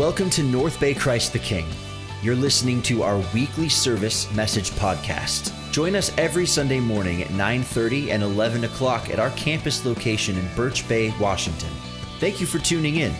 [0.00, 1.66] Welcome to North Bay Christ the King.
[2.22, 5.52] You're listening to our weekly service message podcast.
[5.72, 10.48] Join us every Sunday morning at 9:30 and 11 o'clock at our campus location in
[10.56, 11.68] Birch Bay, Washington.
[12.18, 13.14] Thank you for tuning in.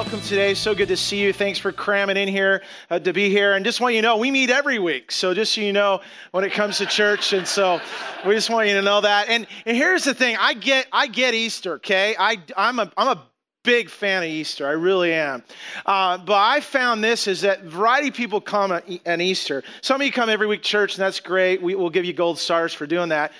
[0.00, 0.54] Welcome today.
[0.54, 1.30] So good to see you.
[1.30, 3.52] Thanks for cramming in here uh, to be here.
[3.52, 5.12] And just want you to know, we meet every week.
[5.12, 7.82] So just so you know, when it comes to church, and so
[8.26, 9.28] we just want you to know that.
[9.28, 11.74] And and here's the thing: I get I get Easter.
[11.74, 13.29] Okay, I I'm a I'm a
[13.70, 14.66] big fan of Easter.
[14.66, 15.44] I really am.
[15.86, 19.62] Uh, but I found this is that variety of people come on Easter.
[19.80, 21.62] Some of you come every week church, and that's great.
[21.62, 23.30] We, will give you gold stars for doing that.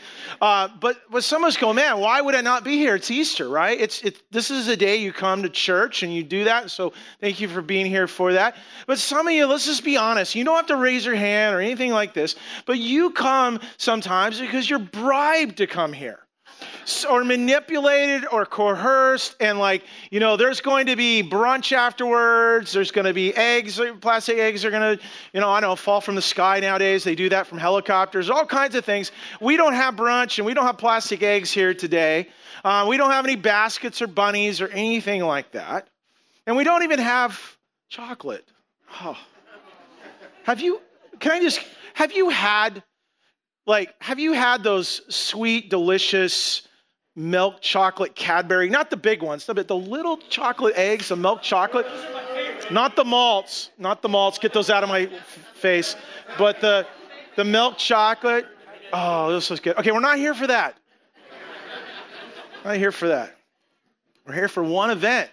[0.40, 2.94] Uh, but but some of us go, man, why would I not be here?
[2.94, 3.80] It's Easter, right?
[3.80, 6.70] It's it, this is a day you come to church and you do that.
[6.70, 8.54] So thank you for being here for that.
[8.86, 10.36] But some of you, let's just be honest.
[10.36, 14.40] You don't have to raise your hand or anything like this, but you come sometimes
[14.40, 16.20] because you're bribed to come here
[17.08, 22.90] or manipulated or coerced and like you know there's going to be brunch afterwards there's
[22.90, 26.00] going to be eggs plastic eggs are going to you know i don't know fall
[26.00, 29.12] from the sky nowadays they do that from helicopters all kinds of things.
[29.40, 32.28] We don't have brunch and we don't have plastic eggs here today.
[32.64, 35.88] Uh, we don't have any baskets or bunnies or anything like that.
[36.46, 37.40] And we don't even have
[37.88, 38.46] chocolate.
[39.02, 39.16] Oh.
[40.42, 40.80] have you
[41.20, 41.60] can i just
[41.94, 42.82] have you had
[43.66, 46.66] like have you had those sweet delicious
[47.16, 51.86] milk chocolate Cadbury, not the big ones, but the little chocolate eggs, the milk chocolate.
[52.70, 54.38] Not the malts, not the malts.
[54.38, 55.06] Get those out of my
[55.54, 55.96] face.
[56.38, 56.86] But the
[57.36, 58.46] the milk chocolate.
[58.92, 59.76] Oh, this was good.
[59.76, 60.76] Okay, we're not here for that.
[62.64, 63.36] Not here for that.
[64.26, 65.30] We're here for one event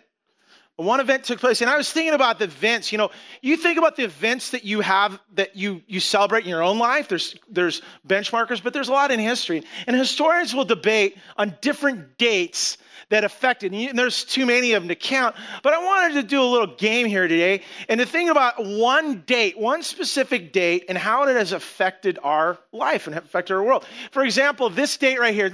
[0.78, 3.09] one event took place and i was thinking about the events you know
[3.42, 6.80] you think about the events that you have that you you celebrate in your own
[6.80, 7.08] life.
[7.08, 9.64] There's there's benchmarkers but there's a lot in history.
[9.86, 12.78] And historians will debate on different dates
[13.09, 15.35] that affected and there's too many of them to count.
[15.63, 17.63] But i wanted to do a little game here today.
[17.88, 22.57] And to think about one date one specific date and how it has affected our
[22.72, 23.85] life and affected our world.
[24.12, 25.50] For example this date right here.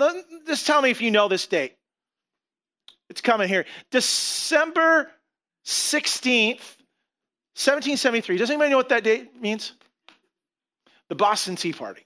[0.48, 1.76] Just tell me if you know this date.
[3.10, 3.66] It's coming here.
[3.92, 5.12] December
[5.66, 6.78] 16th,
[7.56, 8.38] 1773.
[8.38, 9.74] Does anybody know what that date means?
[11.10, 12.06] The Boston Tea Party.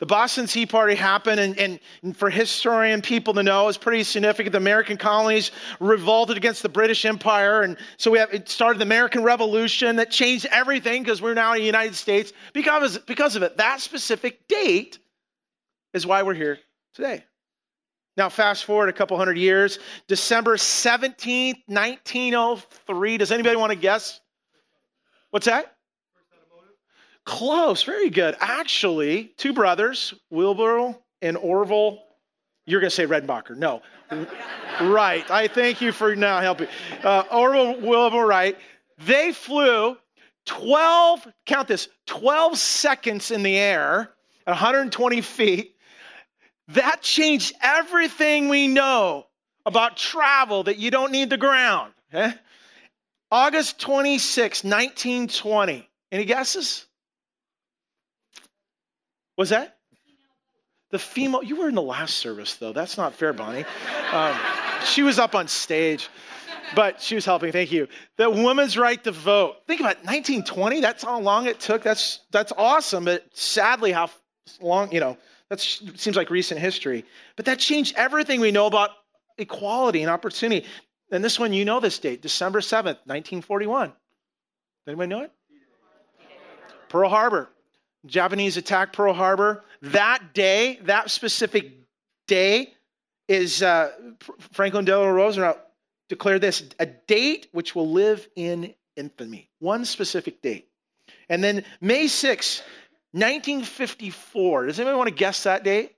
[0.00, 4.52] The Boston Tea Party happened, and, and, for historian people to know, it's pretty significant.
[4.52, 8.84] The American colonies revolted against the British Empire, and so we have it started the
[8.84, 13.42] American Revolution that changed everything because we're now in the United States because because of
[13.42, 13.58] it.
[13.58, 14.98] That specific date
[15.92, 16.58] is why we're here
[16.94, 17.24] today.
[18.16, 19.78] Now, fast forward a couple hundred years,
[20.08, 23.18] December 17th, 1903.
[23.18, 24.20] Does anybody want to guess?
[25.30, 25.76] What's that?
[27.24, 28.36] Close, very good.
[28.40, 32.02] Actually, two brothers, Wilbur and Orville.
[32.66, 33.56] You're going to say Redenbacher.
[33.56, 33.82] No.
[34.80, 35.28] right.
[35.30, 36.68] I thank you for now helping.
[37.04, 38.56] Uh, Orville, Wilbur Wright.
[38.98, 39.96] They flew
[40.46, 44.12] 12, count this, 12 seconds in the air
[44.46, 45.76] at 120 feet
[46.74, 49.26] that changed everything we know
[49.66, 51.92] about travel that you don't need the ground.
[52.12, 52.32] Eh?
[53.30, 55.88] August 26, 1920.
[56.12, 56.86] Any guesses?
[59.36, 59.76] Was that?
[60.90, 62.72] The female, you were in the last service though.
[62.72, 63.64] That's not fair, Bonnie.
[64.12, 64.36] Um,
[64.84, 66.08] she was up on stage,
[66.74, 67.52] but she was helping.
[67.52, 67.86] Thank you.
[68.16, 69.54] The woman's right to vote.
[69.68, 70.80] Think about it, 1920.
[70.80, 71.82] That's how long it took.
[71.84, 73.04] That's that's awesome.
[73.04, 74.10] But sadly, how
[74.60, 75.16] long, you know,
[75.50, 77.04] that seems like recent history.
[77.36, 78.90] But that changed everything we know about
[79.36, 80.66] equality and opportunity.
[81.10, 83.92] And this one, you know this date, December 7th, 1941.
[84.86, 85.32] Anybody know it?
[86.88, 87.50] Pearl Harbor.
[88.06, 89.64] Japanese attack Pearl Harbor.
[89.82, 91.72] That day, that specific
[92.26, 92.72] day,
[93.28, 93.92] is uh,
[94.52, 95.58] Franklin Delano Roosevelt
[96.08, 99.48] declared this a date which will live in infamy.
[99.60, 100.68] One specific date.
[101.28, 102.62] And then May 6,
[103.12, 104.66] 1954.
[104.66, 105.92] Does anybody want to guess that date?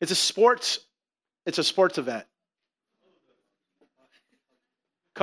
[0.00, 0.78] It's a sports,
[1.44, 2.24] it's a sports event.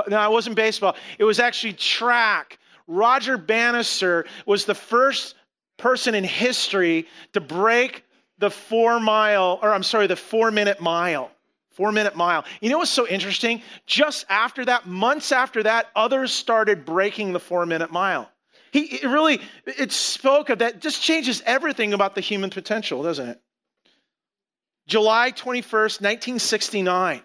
[0.10, 0.96] No, it wasn't baseball.
[1.18, 2.60] It was actually track.
[2.88, 5.36] Roger Bannister was the first
[5.78, 8.04] person in history to break
[8.38, 11.32] the four mile, or I'm sorry, the four minute mile.
[11.72, 12.46] Four minute mile.
[12.62, 13.62] You know what's so interesting?
[13.86, 18.30] Just after that, months after that, others started breaking the four minute mile.
[18.76, 23.30] He it really, it spoke of that, just changes everything about the human potential, doesn't
[23.30, 23.42] it?
[24.86, 27.22] July 21st, 1969.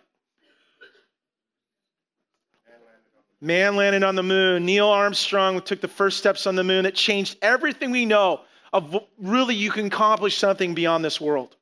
[3.41, 4.65] Man landed on the moon.
[4.65, 6.87] Neil Armstrong took the first steps on the moon.
[6.87, 8.43] It changed everything we know
[8.73, 11.57] of really you can accomplish something beyond this world.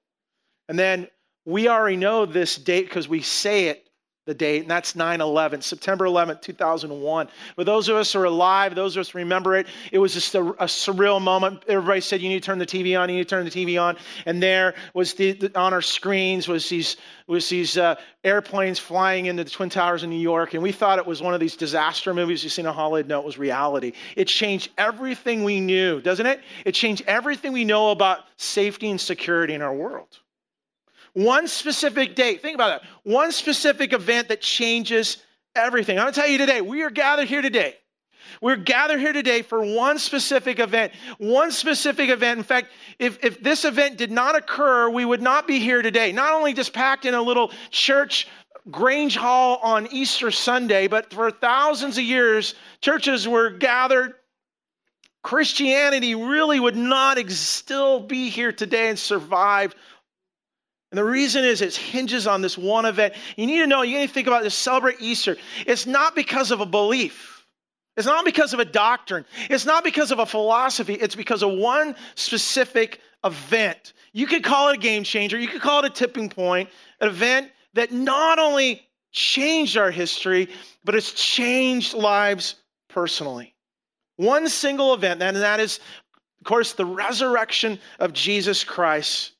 [0.69, 1.09] And then
[1.47, 3.88] we already know this date because we say it
[4.29, 7.29] the date, and that's 9 11, September 11th, 2001.
[7.57, 10.35] For those of us who are alive, those of us remember it, it was just
[10.35, 11.65] a, a, surreal moment.
[11.67, 13.81] Everybody said, You need to turn the TV on, you need to turn the TV
[13.81, 13.97] on.
[14.27, 19.27] And there was the, the on our screens was these, was these uh, airplanes flying
[19.27, 21.57] into the Twin Towers in New York, and we thought it was one of these
[21.57, 23.09] disaster movies you see in Hollywood.
[23.09, 23.95] No, it was reality.
[24.15, 26.43] It changed everything we knew, doesn't it?
[26.67, 30.19] It changed everything we know about safety and security in our world.
[31.19, 32.89] One specific date, think about that.
[33.03, 35.17] One specific event that changes
[35.57, 35.99] everything.
[35.99, 37.75] I'm going to tell you today, we are gathered here today.
[38.41, 40.93] We're gathered here today for one specific event.
[41.19, 42.39] One specific event.
[42.39, 42.69] In fact,
[43.01, 46.13] if, if this event did not occur, we would not be here today.
[46.13, 48.29] Not only just packed in a little church
[48.71, 54.15] Grange Hall on Easter Sunday, but for thousands of years, churches were gathered.
[55.25, 59.75] Christianity really would not ex- still be here today and survive
[60.91, 63.15] and the reason is it hinges on this one event.
[63.37, 65.37] You need to know, you need to think about this, celebrate Easter.
[65.67, 67.47] It's not because of a belief.
[67.97, 69.27] It's not because of a doctrine.
[69.51, 70.95] It's not because of a philosophy.
[70.95, 73.93] It's because of one specific event.
[74.13, 75.39] You could call it a game changer.
[75.39, 76.71] You could call it a tipping point,
[77.01, 80.49] an event that not only changed our history,
[80.85, 82.55] but it's changed lives
[82.89, 83.55] personally.
[84.17, 85.81] One single event, and that is,
[86.41, 89.33] of course, the resurrection of Jesus Christ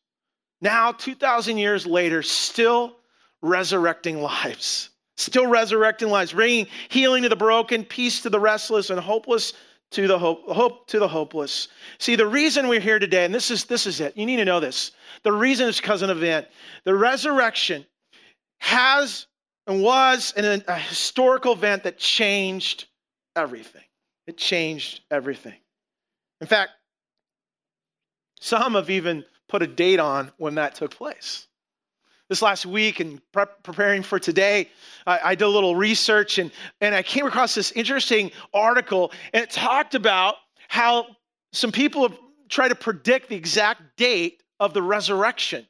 [0.61, 2.97] now, 2,000 years later, still
[3.43, 4.91] resurrecting lives.
[5.17, 9.53] Still resurrecting lives, bringing healing to the broken, peace to the restless, and hopeless
[9.93, 11.69] to the hope, hope to the hopeless.
[11.99, 14.17] See, the reason we're here today, and this is this is it.
[14.17, 14.93] You need to know this.
[15.23, 16.47] The reason is because of an event.
[16.85, 17.87] The resurrection
[18.59, 19.27] has
[19.67, 22.87] and was an, a historical event that changed
[23.35, 23.83] everything.
[24.27, 25.57] It changed everything.
[26.41, 26.73] In fact,
[28.41, 31.47] some have even put a date on when that took place.
[32.29, 34.69] This last week, and preparing for today,
[35.07, 36.51] I, I did a little research and,
[36.81, 40.35] and I came across this interesting article, and it talked about
[40.69, 41.07] how
[41.53, 42.11] some people
[42.51, 45.67] tried to predict the exact date of the resurrection.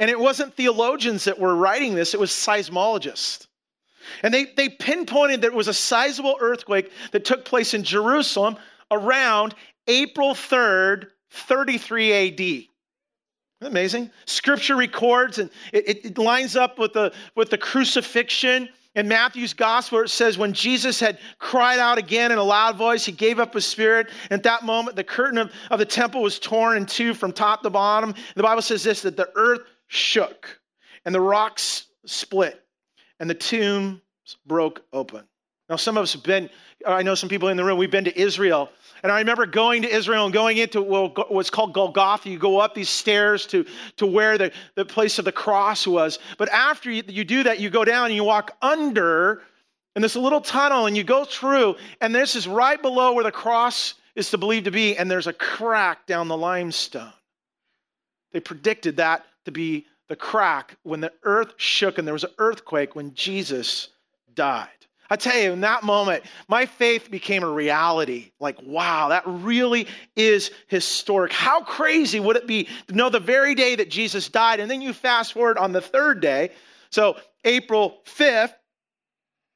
[0.00, 3.46] And it wasn't theologians that were writing this, it was seismologists.
[4.22, 8.56] And they, they pinpointed that it was a sizable earthquake that took place in Jerusalem
[8.90, 9.54] around
[9.86, 12.68] April 3rd, 33
[13.62, 13.66] AD.
[13.66, 14.10] Amazing.
[14.26, 18.68] Scripture records and it, it, lines up with the, with the crucifixion.
[18.94, 23.04] In Matthew's gospel, it says, when Jesus had cried out again in a loud voice,
[23.04, 24.08] he gave up his spirit.
[24.30, 27.32] And at that moment, the curtain of, of the temple was torn in two from
[27.32, 28.14] top to bottom.
[28.36, 30.60] The Bible says this that the earth shook
[31.04, 32.62] and the rocks split
[33.18, 34.00] and the tombs
[34.46, 35.24] broke open.
[35.68, 36.50] Now, some of us have been,
[36.86, 38.68] I know some people in the room, we've been to Israel
[39.04, 42.30] and I remember going to Israel and going into what's called Golgotha.
[42.30, 43.66] You go up these stairs to,
[43.98, 46.18] to where the, the place of the cross was.
[46.38, 49.42] But after you, you do that, you go down and you walk under
[49.94, 51.76] in this little tunnel and you go through.
[52.00, 54.96] And this is right below where the cross is to believe to be.
[54.96, 57.12] And there's a crack down the limestone.
[58.32, 62.32] They predicted that to be the crack when the earth shook and there was an
[62.38, 63.88] earthquake when Jesus
[64.34, 64.70] died.
[65.10, 68.30] I tell you, in that moment, my faith became a reality.
[68.40, 71.32] Like, wow, that really is historic.
[71.32, 74.60] How crazy would it be to know the very day that Jesus died?
[74.60, 76.50] And then you fast forward on the third day,
[76.90, 78.54] so April 5th,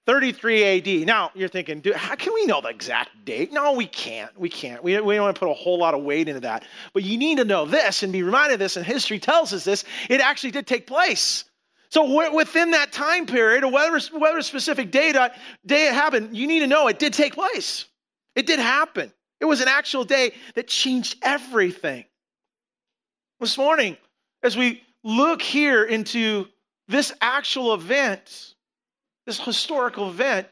[0.09, 1.07] 33 AD.
[1.07, 3.53] Now, you're thinking, dude, how can we know the exact date?
[3.53, 4.31] No, we can't.
[4.41, 4.83] We can't.
[4.83, 6.65] We, we don't want to put a whole lot of weight into that.
[6.95, 9.65] But you need to know this and be reminded of this, and history tells us
[9.65, 9.85] this.
[10.09, 11.45] It actually did take place.
[11.91, 15.31] So within that time period, or whether, whether a specific day, uh,
[15.65, 17.87] day it happened, you need to know it did take place.
[18.35, 19.13] It did happen.
[19.41, 22.05] It was an actual day that changed everything.
[23.41, 23.97] This morning,
[24.43, 26.47] as we look here into
[26.89, 28.55] this actual event,
[29.27, 30.49] this historical event,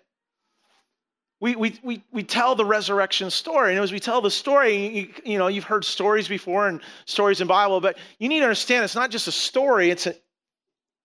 [1.41, 3.75] we, we, we, we tell the resurrection story.
[3.75, 7.43] And as we tell the story, you, you know, you've heard stories before and stories
[7.43, 10.15] in Bible, but you need to understand it's not just a story, it's an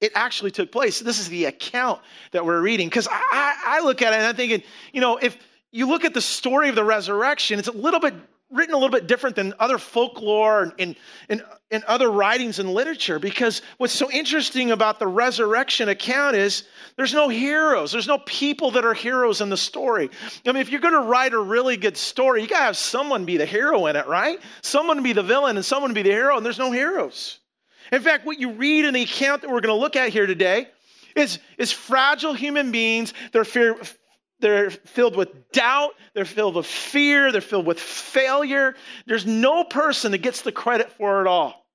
[0.01, 0.99] it actually took place.
[0.99, 2.87] This is the account that we're reading.
[2.87, 5.37] Because I, I, look at it and I'm thinking, you know, if
[5.71, 8.15] you look at the story of the resurrection, it's a little bit
[8.51, 10.97] written a little bit different than other folklore and,
[11.29, 13.17] and, and other writings and literature.
[13.17, 16.63] Because what's so interesting about the resurrection account is
[16.97, 20.09] there's no heroes, there's no people that are heroes in the story.
[20.45, 22.77] I mean, if you're going to write a really good story, you got to have
[22.77, 24.39] someone be the hero in it, right?
[24.61, 27.39] Someone be the villain and someone be the hero, and there's no heroes.
[27.91, 30.25] In fact, what you read in the account that we're going to look at here
[30.25, 30.67] today
[31.15, 33.13] is, is fragile human beings.
[33.33, 33.75] They're fear,
[34.39, 38.75] they're filled with doubt, they're filled with fear, they're filled with failure.
[39.05, 41.65] There's no person that gets the credit for it all.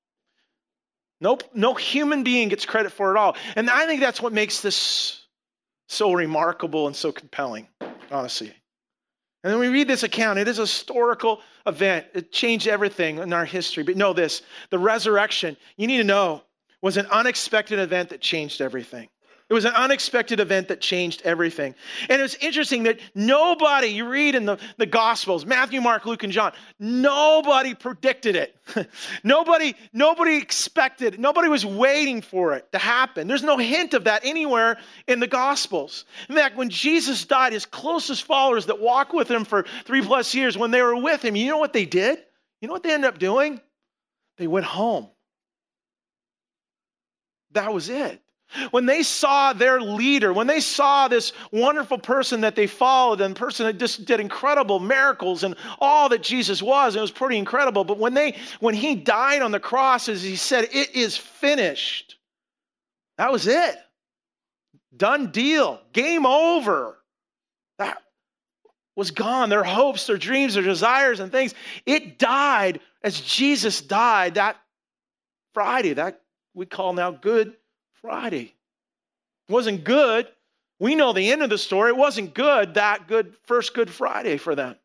[1.21, 3.37] Nope, no human being gets credit for it all.
[3.55, 5.23] And I think that's what makes this
[5.89, 7.69] so remarkable and so compelling,
[8.11, 8.53] honestly.
[9.47, 10.41] And then we read this account.
[10.41, 12.07] It is a historical event.
[12.15, 13.85] It changed everything in our history.
[13.85, 16.43] But know this the resurrection, you need to know,
[16.83, 19.09] was an unexpected event that changed everything.
[19.49, 21.77] It was an unexpected event that changed everything.
[22.09, 26.25] And it was interesting that nobody, you read in the, the Gospels, Matthew, Mark, Luke,
[26.25, 28.57] and John, nobody predicted it.
[29.23, 33.29] nobody, nobody expected, nobody was waiting for it to happen.
[33.29, 36.07] There's no hint of that anywhere in the Gospels.
[36.29, 40.35] In fact, when Jesus died, his closest followers that walked with him for three plus
[40.35, 42.19] years, when they were with him, you know what they did?
[42.61, 43.61] You know what they ended up doing?
[44.39, 45.09] They went home.
[47.53, 48.21] That was it.
[48.71, 53.35] When they saw their leader, when they saw this wonderful person that they followed and
[53.35, 57.85] person that just did incredible miracles and all that Jesus was, it was pretty incredible.
[57.85, 62.19] But when they when he died on the cross, as he said, it is finished.
[63.19, 63.77] That was it.
[64.97, 65.81] Done deal.
[65.93, 66.97] Game over.
[67.79, 67.99] That
[68.95, 69.49] was gone.
[69.51, 71.53] Their hopes, their dreams, their desires, and things.
[71.85, 74.57] It died as Jesus died that
[75.53, 76.21] Friday, that
[76.55, 77.55] we call now Good
[78.07, 78.55] Friday.
[79.49, 80.29] It wasn't good.
[80.79, 81.91] We know the end of the story.
[81.91, 84.77] It wasn't good, that good first Good Friday for them.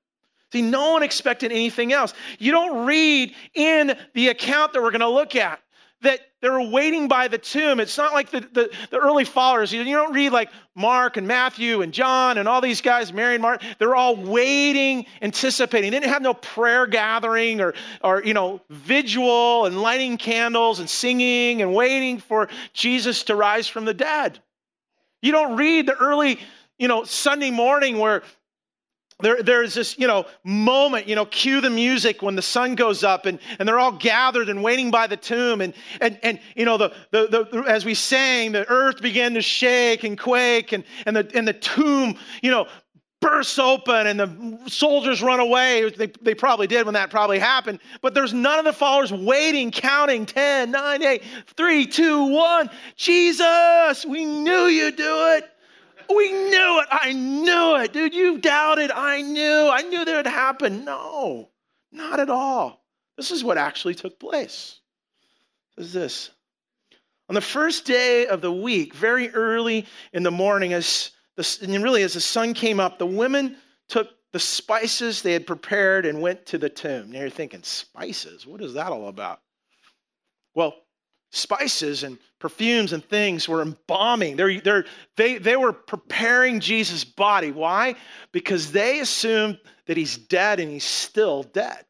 [0.51, 2.16] See, no one expected anything else.
[2.40, 5.62] You don't read in the account that we're going to look at
[6.01, 7.79] that they're waiting by the tomb.
[7.79, 9.72] It's not like the, the, the, early followers.
[9.72, 13.41] You don't read like Mark and Matthew and John and all these guys, Mary and
[13.41, 13.62] Mark.
[13.77, 15.91] They're all waiting, anticipating.
[15.91, 20.89] They didn't have no prayer gathering or, or you know, vigil and lighting candles and
[20.89, 24.39] singing and waiting for Jesus to rise from the dead.
[25.22, 26.39] You don't read the early,
[26.79, 28.24] you know, Sunday morning where
[29.22, 33.04] there, there's this, you know, moment, you know, cue the music when the sun goes
[33.04, 35.62] up and, and they're all gathered and waiting by the tomb.
[35.62, 39.42] And, and, and you know, the, the, the, as we sang, the earth began to
[39.42, 42.68] shake and quake and, and, the, and the tomb, you know,
[43.22, 45.90] bursts open and the soldiers run away.
[45.90, 47.80] They, they probably did when that probably happened.
[48.01, 51.24] But there's none of the followers waiting, counting 10, 9, 8,
[51.56, 52.70] 3, 2, 1.
[52.96, 55.50] Jesus, we knew you'd do it.
[56.15, 56.88] We knew it.
[56.91, 57.94] I knew it.
[57.94, 58.91] Dude, you doubted.
[58.91, 59.70] I knew.
[59.72, 60.86] I knew that it happened.
[60.86, 61.50] No,
[61.91, 62.84] not at all.
[63.18, 64.80] This is what actually took place.
[65.77, 66.30] This is this.
[67.30, 71.84] On the first day of the week, very early in the morning, as the, and
[71.84, 73.56] really as the sun came up, the women
[73.88, 77.12] took the spices they had prepared and went to the tomb.
[77.12, 78.46] Now you're thinking, spices?
[78.46, 79.39] What is that all about?
[80.53, 80.75] Well,
[81.32, 84.36] spices and perfumes and things were embalming.
[84.36, 84.86] They're, they're,
[85.16, 87.52] they, they were preparing Jesus' body.
[87.52, 87.96] Why?
[88.32, 91.86] Because they assumed that he's dead and he's still dead.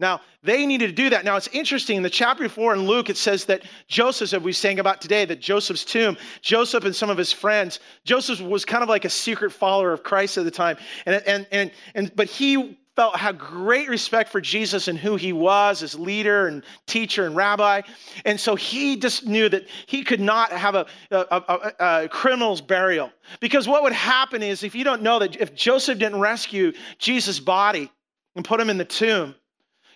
[0.00, 1.24] Now, they needed to do that.
[1.24, 1.96] Now, it's interesting.
[1.96, 5.24] In the chapter before in Luke, it says that Joseph, as we sang about today,
[5.24, 9.10] that Joseph's tomb, Joseph and some of his friends, Joseph was kind of like a
[9.10, 10.76] secret follower of Christ at the time.
[11.06, 15.32] And, and, and, and, but he felt had great respect for Jesus and who he
[15.32, 17.80] was as leader and teacher and rabbi.
[18.24, 22.60] And so he just knew that he could not have a, a, a, a, criminal's
[22.60, 23.10] burial.
[23.40, 27.40] Because what would happen is, if you don't know that if Joseph didn't rescue Jesus'
[27.40, 27.90] body
[28.36, 29.34] and put him in the tomb,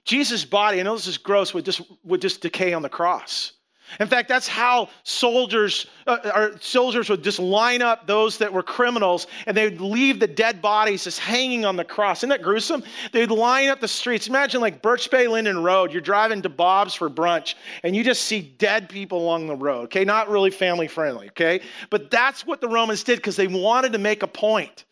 [0.05, 3.53] Jesus' body, I know this is gross, would just, would just decay on the cross.
[4.01, 9.27] In fact, that's how soldiers, uh, soldiers would just line up those that were criminals
[9.47, 12.19] and they would leave the dead bodies just hanging on the cross.
[12.21, 12.83] Isn't that gruesome?
[13.13, 14.29] They'd line up the streets.
[14.29, 15.93] Imagine like Birch Bay Lynden Road.
[15.93, 19.85] You're driving to Bob's for brunch and you just see dead people along the road.
[19.85, 21.29] Okay, not really family friendly.
[21.29, 24.85] Okay, but that's what the Romans did because they wanted to make a point.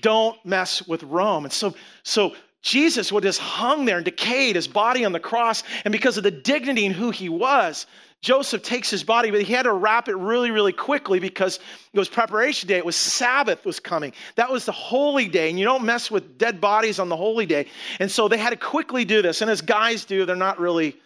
[0.00, 1.44] Don't mess with Rome.
[1.44, 5.62] And so, so Jesus would just hung there and decayed his body on the cross.
[5.84, 7.86] And because of the dignity and who he was,
[8.24, 11.60] Joseph takes his body, but he had to wrap it really, really quickly because
[11.92, 12.78] it was preparation day.
[12.78, 14.14] It was Sabbath was coming.
[14.36, 17.44] That was the holy day, and you don't mess with dead bodies on the holy
[17.44, 17.66] day.
[18.00, 19.42] And so they had to quickly do this.
[19.42, 20.96] And as guys do, they're not really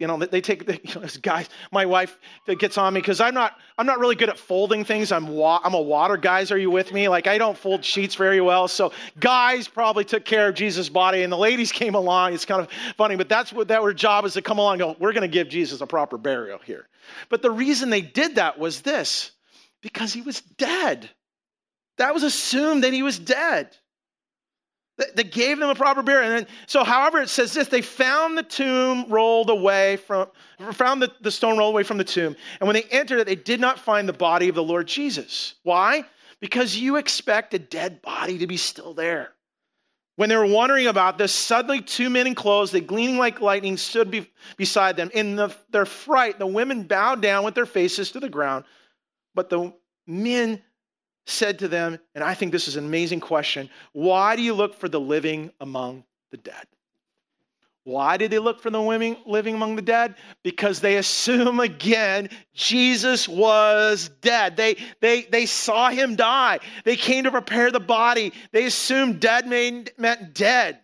[0.00, 1.46] you know, they take you know, this guy.
[1.70, 2.18] My wife
[2.58, 3.54] gets on me because I'm not.
[3.78, 5.12] I'm not really good at folding things.
[5.12, 6.16] I'm wa- I'm a water.
[6.16, 7.08] Guys, are you with me?
[7.08, 8.66] Like I don't fold sheets very well.
[8.66, 12.32] So guys probably took care of Jesus' body, and the ladies came along.
[12.34, 14.80] It's kind of funny, but that's what that their job is to come along.
[14.80, 16.88] and go, we're going to give Jesus a proper burial here.
[17.28, 19.32] But the reason they did that was this,
[19.82, 21.08] because he was dead.
[21.98, 23.76] That was assumed that he was dead.
[25.14, 26.30] They gave them a proper burial.
[26.30, 30.28] And then, so, however, it says this they found the tomb rolled away from,
[30.72, 32.36] found the, the stone rolled away from the tomb.
[32.60, 35.54] And when they entered it, they did not find the body of the Lord Jesus.
[35.62, 36.04] Why?
[36.40, 39.32] because you expect a dead body to be still there.
[40.16, 43.76] When they were wondering about this, suddenly two men in clothes, they gleaming like lightning,
[43.76, 45.10] stood be- beside them.
[45.14, 48.64] In the, their fright, the women bowed down with their faces to the ground.
[49.34, 49.72] But the
[50.06, 50.62] men
[51.30, 54.74] said to them, and I think this is an amazing question why do you look
[54.74, 56.66] for the living among the dead?
[57.84, 60.14] Why did they look for the women living among the dead?
[60.42, 64.56] Because they assume again Jesus was dead.
[64.56, 66.60] They, they, they saw him die.
[66.84, 68.32] They came to prepare the body.
[68.52, 70.80] They assumed dead meant dead.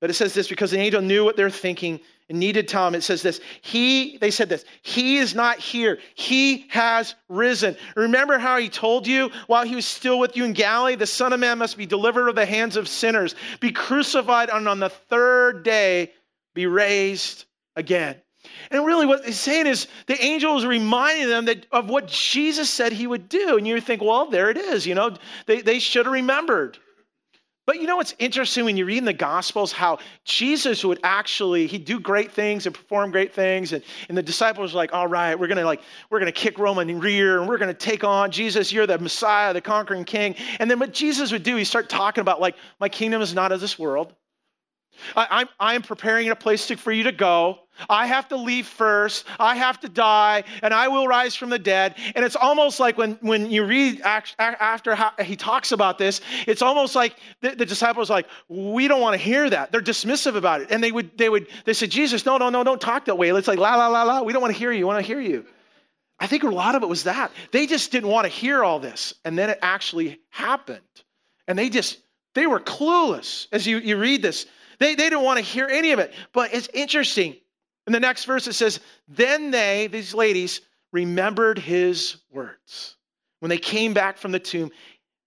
[0.00, 2.00] But it says this because the angel knew what they're thinking
[2.36, 2.94] needed to tell him.
[2.94, 5.98] It says this He, they said this, He is not here.
[6.14, 7.76] He has risen.
[7.96, 11.32] Remember how he told you while he was still with you in Galilee, the Son
[11.32, 14.90] of Man must be delivered of the hands of sinners, be crucified, and on the
[14.90, 16.12] third day
[16.54, 17.44] be raised
[17.76, 18.16] again.
[18.70, 22.70] And really, what he's saying is the angel is reminding them that of what Jesus
[22.70, 23.58] said he would do.
[23.58, 24.86] And you think, well, there it is.
[24.86, 26.78] You know, they, they should have remembered.
[27.66, 31.66] But you know what's interesting when you read in the Gospels how Jesus would actually,
[31.66, 33.72] he'd do great things and perform great things.
[33.72, 36.90] And, and the disciples were like, all right, we're gonna like, we're gonna kick Roman
[36.90, 40.34] in rear and we're gonna take on Jesus, you're the Messiah, the conquering king.
[40.58, 43.52] And then what Jesus would do, he'd start talking about like, my kingdom is not
[43.52, 44.14] of this world.
[45.16, 47.58] I, am I'm preparing a place to, for you to go.
[47.88, 49.24] I have to leave first.
[49.38, 51.96] I have to die, and I will rise from the dead.
[52.14, 56.94] And it's almost like when, when you read after he talks about this, it's almost
[56.94, 59.72] like the, the disciples like, we don't want to hear that.
[59.72, 60.70] They're dismissive about it.
[60.70, 63.30] And they would, they would, they said, Jesus, no, no, no, don't talk that way.
[63.30, 64.22] It's like, la, la, la, la.
[64.22, 64.80] We don't want to hear you.
[64.80, 65.46] We want to hear you.
[66.18, 67.32] I think a lot of it was that.
[67.50, 69.14] They just didn't want to hear all this.
[69.24, 70.80] And then it actually happened.
[71.48, 71.98] And they just,
[72.34, 74.46] they were clueless as you, you read this.
[74.80, 76.12] They, they didn't want to hear any of it.
[76.32, 77.36] But it's interesting.
[77.86, 82.96] In the next verse, it says, Then they, these ladies, remembered his words.
[83.38, 84.70] When they came back from the tomb,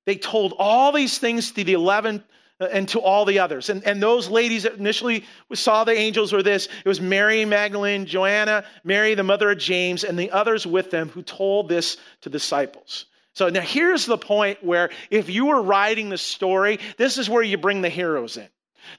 [0.06, 2.24] they told all these things to the 11
[2.60, 3.70] uh, and to all the others.
[3.70, 8.06] And, and those ladies that initially saw the angels were this it was Mary Magdalene,
[8.06, 12.30] Joanna, Mary, the mother of James, and the others with them who told this to
[12.30, 13.06] disciples.
[13.34, 17.42] So now here's the point where if you were writing the story, this is where
[17.42, 18.48] you bring the heroes in.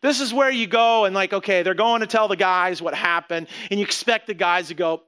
[0.00, 2.94] This is where you go and, like, okay, they're going to tell the guys what
[2.94, 5.02] happened, and you expect the guys to go,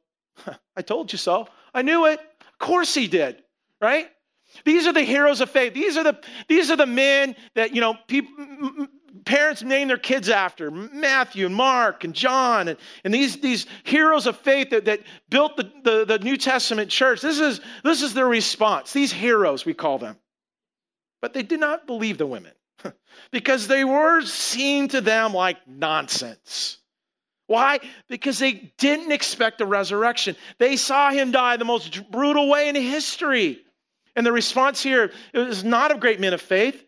[0.77, 1.49] I told you so.
[1.73, 2.21] I knew it.
[2.41, 3.43] Of course he did,
[3.81, 4.09] right?
[4.65, 5.75] These are the heroes of faith.
[5.75, 8.89] These are the, these are the men that, you know, people,
[9.25, 14.27] parents name their kids after Matthew and Mark and John and, and these, these heroes
[14.27, 17.21] of faith that, that built the, the, the New Testament church.
[17.21, 18.93] This is, this is their response.
[18.93, 20.17] These heroes, we call them.
[21.21, 22.53] But they did not believe the women.
[23.31, 26.79] because they were seen to them like nonsense.
[27.46, 27.79] Why?
[28.09, 30.37] Because they didn't expect a resurrection.
[30.59, 33.61] They saw him die the most brutal way in history.
[34.16, 36.83] And the response here is not of great men of faith,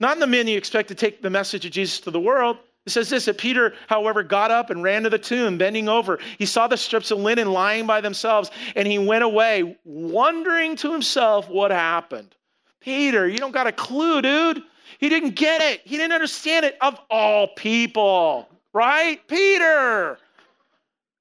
[0.00, 2.56] not in the men you expect to take the message of Jesus to the world.
[2.86, 6.18] It says this that Peter, however, got up and ran to the tomb, bending over.
[6.38, 10.90] He saw the strips of linen lying by themselves, and he went away, wondering to
[10.90, 12.34] himself what happened.
[12.80, 14.62] Peter, you don't got a clue, dude.
[14.98, 15.82] He didn't get it.
[15.84, 19.20] He didn't understand it of all people, right?
[19.28, 20.18] Peter.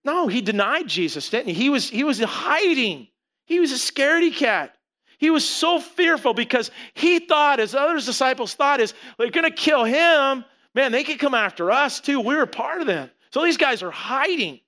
[0.03, 1.53] No, he denied Jesus, didn't he?
[1.53, 3.07] He was, he was hiding.
[3.45, 4.75] He was a scaredy cat.
[5.17, 9.55] He was so fearful because he thought, as other disciples thought, is they're going to
[9.55, 10.45] kill him.
[10.73, 12.21] Man, they could come after us too.
[12.21, 13.09] We were part of them.
[13.31, 14.61] So these guys are hiding.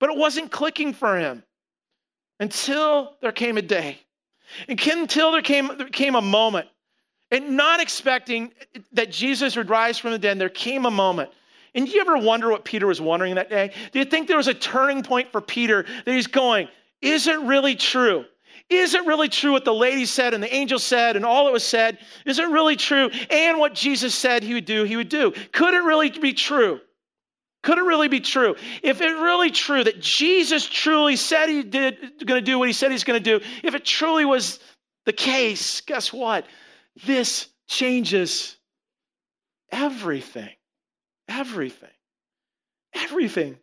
[0.00, 1.42] But it wasn't clicking for him
[2.40, 3.98] until there came a day.
[4.68, 6.68] And until there came, there came a moment
[7.30, 8.52] and not expecting
[8.92, 11.30] that Jesus would rise from the dead, there came a moment.
[11.74, 13.72] And do you ever wonder what Peter was wondering that day?
[13.92, 16.68] Do you think there was a turning point for Peter that he's going,
[17.00, 18.24] is it really true?
[18.70, 21.52] Is it really true what the lady said and the angel said and all that
[21.52, 21.98] was said?
[22.26, 23.10] Is it really true?
[23.30, 25.32] And what Jesus said he would do, he would do.
[25.52, 26.80] Could it really be true?
[27.62, 28.56] Could it really be true?
[28.82, 32.72] If it really true that Jesus truly said he did going to do what he
[32.72, 34.60] said he's going to do, if it truly was
[35.06, 36.46] the case, guess what?
[37.04, 38.56] This changes
[39.70, 40.50] everything.
[41.28, 41.90] Everything.
[42.94, 43.58] Everything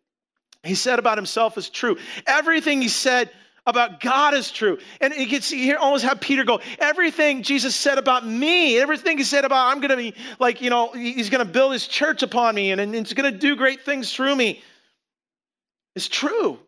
[0.64, 1.98] he said about himself is true.
[2.26, 3.30] Everything he said
[3.68, 4.78] about God is true.
[5.02, 9.18] And you can see here almost have Peter go, everything Jesus said about me, everything
[9.18, 12.56] he said about I'm to be like, you know, he's to build his church upon
[12.56, 14.62] me and, and going to do great things through me
[15.96, 16.60] is true.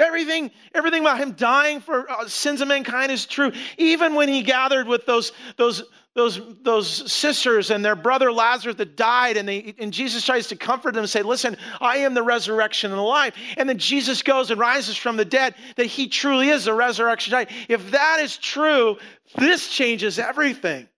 [0.00, 3.50] Everything, everything about him dying for uh, sins of mankind is true.
[3.78, 5.82] Even when he gathered with those, those,
[6.14, 10.56] those, those sisters and their brother Lazarus that died, and, they, and Jesus tries to
[10.56, 13.34] comfort them and say, Listen, I am the resurrection and the life.
[13.56, 17.46] And then Jesus goes and rises from the dead, that he truly is the resurrection.
[17.68, 18.98] If that is true,
[19.36, 20.88] this changes everything.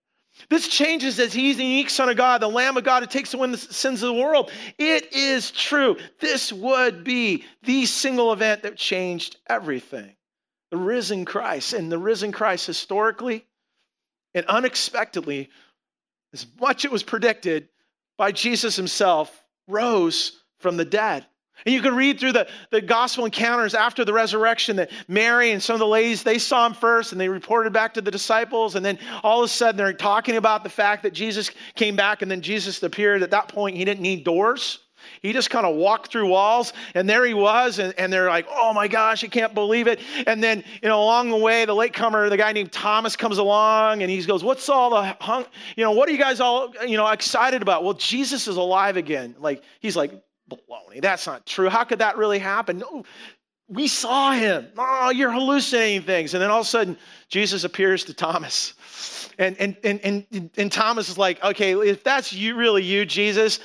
[0.50, 3.32] This changes as he's the unique Son of God, the Lamb of God who takes
[3.32, 4.50] away the sins of the world.
[4.78, 5.96] It is true.
[6.18, 10.16] This would be the single event that changed everything.
[10.72, 11.72] The risen Christ.
[11.72, 13.46] And the risen Christ, historically
[14.34, 15.50] and unexpectedly,
[16.32, 17.68] as much as it was predicted
[18.18, 19.32] by Jesus himself,
[19.68, 21.26] rose from the dead.
[21.66, 25.62] And you can read through the, the gospel encounters after the resurrection that Mary and
[25.62, 28.74] some of the ladies, they saw him first and they reported back to the disciples.
[28.74, 32.22] And then all of a sudden they're talking about the fact that Jesus came back
[32.22, 33.22] and then Jesus appeared.
[33.22, 34.78] At that point, he didn't need doors.
[35.22, 38.46] He just kind of walked through walls, and there he was, and, and they're like,
[38.50, 39.98] oh my gosh, I can't believe it.
[40.26, 44.02] And then, you know, along the way, the latecomer, the guy named Thomas comes along,
[44.02, 46.98] and he goes, what's all the, hung, you know, what are you guys all, you
[46.98, 47.82] know, excited about?
[47.82, 49.34] Well, Jesus is alive again.
[49.38, 50.12] Like, he's like,
[50.50, 51.00] baloney.
[51.00, 51.68] That's not true.
[51.68, 52.78] How could that really happen?
[52.78, 53.04] No,
[53.68, 54.66] we saw him.
[54.76, 56.34] Oh, you're hallucinating things.
[56.34, 58.74] And then all of a sudden, Jesus appears to Thomas.
[59.38, 63.60] And, and, and, and, and Thomas is like, okay, if that's you, really you, Jesus,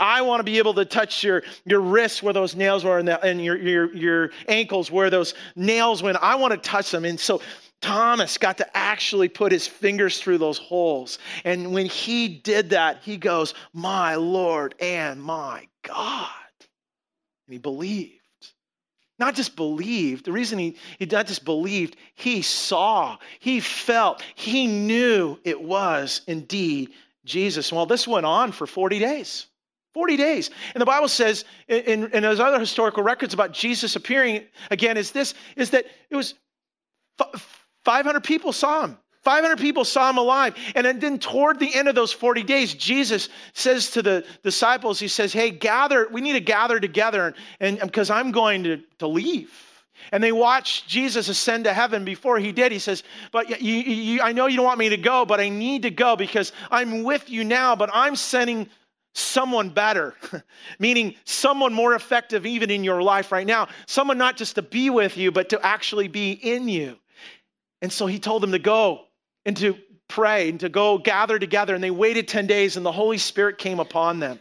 [0.00, 3.06] I want to be able to touch your, your wrists where those nails were and,
[3.06, 6.16] the, and your, your, your ankles where those nails went.
[6.20, 7.04] I want to touch them.
[7.04, 7.42] And so
[7.82, 11.18] Thomas got to actually put his fingers through those holes.
[11.44, 16.28] And when he did that, he goes, My Lord and my God.
[17.46, 18.20] And he believed.
[19.18, 20.24] Not just believed.
[20.24, 26.22] The reason he, he not just believed, he saw, he felt, he knew it was
[26.26, 26.90] indeed
[27.24, 27.72] Jesus.
[27.72, 29.46] Well, this went on for 40 days.
[29.94, 30.50] 40 days.
[30.74, 35.12] And the Bible says, in, in those other historical records about Jesus appearing again, is
[35.12, 36.34] this, is that it was
[37.84, 38.98] 500 people saw him.
[39.22, 40.54] 500 people saw him alive.
[40.74, 45.08] And then toward the end of those 40 days, Jesus says to the disciples, He
[45.08, 49.52] says, Hey, gather, we need to gather together and because I'm going to, to leave.
[50.10, 52.04] And they watch Jesus ascend to heaven.
[52.04, 54.96] Before he did, he says, But you, you, I know you don't want me to
[54.96, 58.68] go, but I need to go because I'm with you now, but I'm sending
[59.14, 60.14] someone better,
[60.80, 63.68] meaning someone more effective even in your life right now.
[63.86, 66.98] Someone not just to be with you, but to actually be in you.
[67.82, 69.02] And so he told them to go
[69.44, 69.76] and to
[70.08, 71.74] pray and to go gather together.
[71.74, 74.38] And they waited 10 days, and the Holy Spirit came upon them.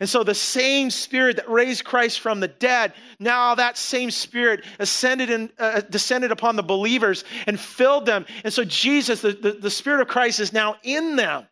[0.00, 4.64] And so the same spirit that raised Christ from the dead, now that same spirit
[4.78, 8.24] ascended and uh, descended upon the believers and filled them.
[8.42, 11.46] And so Jesus, the, the, the spirit of Christ is now in them.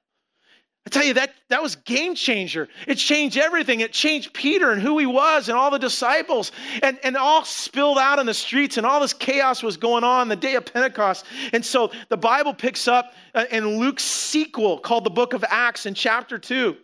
[0.89, 2.67] I tell you, that, that was game changer.
[2.87, 3.81] It changed everything.
[3.81, 6.51] It changed Peter and who he was and all the disciples.
[6.83, 10.29] And, and all spilled out in the streets, and all this chaos was going on
[10.29, 11.27] the day of Pentecost.
[11.53, 15.85] And so the Bible picks up uh, in Luke's sequel called the book of Acts
[15.85, 16.75] in chapter 2.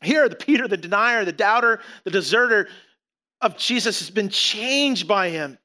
[0.00, 2.68] Here, the Peter, the denier, the doubter, the deserter
[3.40, 5.58] of Jesus has been changed by him.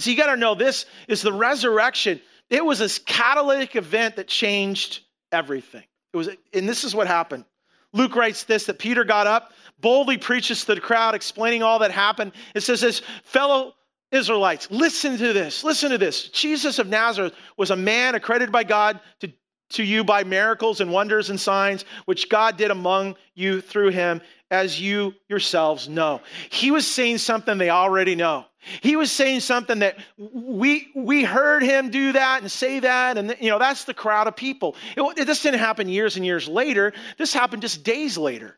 [0.00, 2.20] So you got to know this is the resurrection.
[2.50, 4.98] It was this catalytic event that changed
[5.30, 5.84] everything.
[6.12, 7.44] It was, and this is what happened.
[7.92, 11.90] Luke writes this that Peter got up, boldly preaches to the crowd, explaining all that
[11.90, 12.32] happened.
[12.54, 13.74] It says this, fellow
[14.10, 16.28] Israelites, listen to this, listen to this.
[16.28, 19.32] Jesus of Nazareth was a man accredited by God to,
[19.72, 24.20] to you by miracles and wonders and signs, which God did among you through him,
[24.50, 26.20] as you yourselves know.
[26.50, 28.44] He was saying something they already know.
[28.80, 33.36] He was saying something that we we heard him do that and say that, and
[33.40, 34.76] you know that's the crowd of people.
[34.96, 36.92] It, this didn't happen years and years later.
[37.18, 38.56] This happened just days later.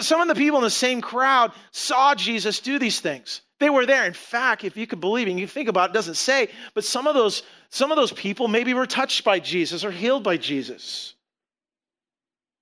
[0.00, 3.40] Some of the people in the same crowd saw Jesus do these things.
[3.58, 4.04] They were there.
[4.04, 6.84] In fact, if you could believe, and you think about it, it doesn't say, but
[6.84, 7.42] some of those
[7.76, 11.14] some of those people maybe were touched by Jesus or healed by Jesus.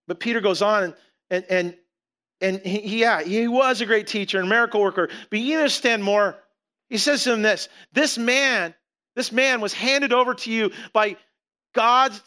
[0.08, 0.92] But Peter goes on
[1.30, 1.76] and and
[2.40, 6.36] and, he, yeah, he was a great teacher and miracle worker, but you understand more
[6.90, 8.74] he says to him this this man,
[9.14, 11.16] this man was handed over to you by
[11.74, 12.20] God's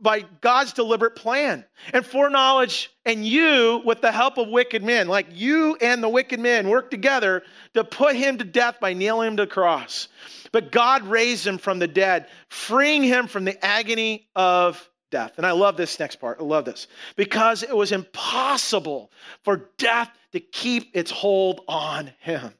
[0.00, 5.26] by God's deliberate plan and foreknowledge, and you, with the help of wicked men, like
[5.32, 7.42] you and the wicked men, work together
[7.74, 10.08] to put him to death by nailing him to the cross.
[10.52, 15.34] But God raised him from the dead, freeing him from the agony of death.
[15.36, 16.40] And I love this next part.
[16.40, 16.86] I love this.
[17.16, 22.52] Because it was impossible for death to keep its hold on him.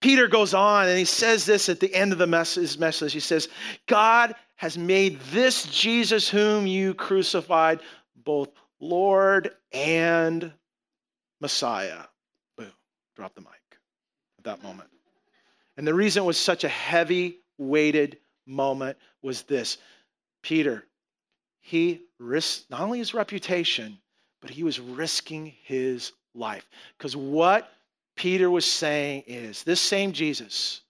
[0.00, 3.12] Peter goes on and he says this at the end of the message.
[3.12, 3.48] He says,
[3.86, 7.80] God has made this Jesus whom you crucified
[8.14, 8.48] both
[8.78, 10.52] Lord and
[11.40, 12.04] Messiah.
[12.56, 12.70] Boom.
[13.16, 13.50] Drop the mic
[14.38, 14.88] at that moment.
[15.76, 19.78] And the reason it was such a heavy weighted moment was this
[20.42, 20.84] Peter,
[21.60, 23.98] he risked not only his reputation,
[24.40, 26.68] but he was risking his life.
[26.96, 27.68] Because what
[28.14, 30.82] Peter was saying is this same Jesus,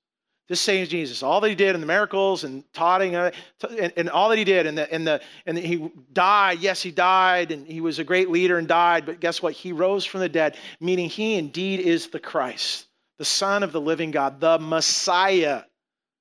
[0.49, 3.31] this same Jesus, all that he did in the miracles and taught uh,
[3.79, 6.59] and, and all that he did, and the, and the and the, he died.
[6.61, 9.07] Yes, he died, and he was a great leader and died.
[9.07, 9.55] But guess what?
[9.55, 12.87] He rose from the dead, meaning he indeed is the Christ,
[13.19, 15.63] the Son of the living God, the Messiah,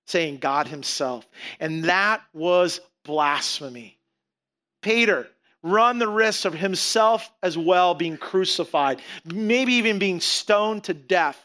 [0.07, 1.27] saying God Himself,
[1.59, 3.97] and that was blasphemy.
[4.81, 5.27] Peter,
[5.63, 11.39] run the risk of himself as well being crucified, maybe even being stoned to death,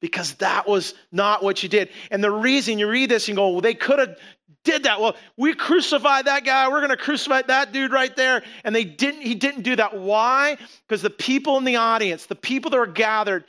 [0.00, 1.90] because that was not what you did.
[2.10, 4.16] And the reason you read this and go, well, they could have
[4.64, 5.00] did that.
[5.00, 6.68] Well, we crucified that guy.
[6.68, 8.42] We're going to crucify that dude right there.
[8.64, 9.98] And they didn't, he didn't do that.
[9.98, 10.58] Why?
[10.86, 13.44] Because the people in the audience, the people that were gathered,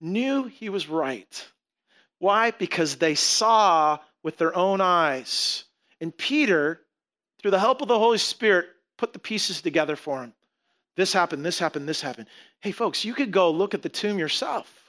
[0.00, 1.48] knew he was right.
[2.18, 2.50] Why?
[2.50, 5.64] Because they saw with their own eyes.
[6.00, 6.80] And Peter,
[7.40, 10.32] through the help of the Holy Spirit, put the pieces together for him.
[10.96, 12.26] This happened, this happened, this happened.
[12.60, 14.79] Hey, folks, you could go look at the tomb yourself.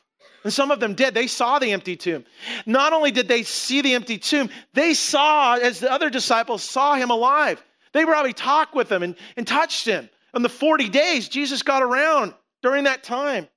[0.44, 1.14] And some of them did.
[1.14, 2.26] They saw the empty tomb.
[2.66, 6.96] Not only did they see the empty tomb, they saw, as the other disciples saw
[6.96, 7.64] him alive.
[7.94, 10.10] They probably talked with him and, and touched him.
[10.34, 13.48] In the 40 days, Jesus got around during that time.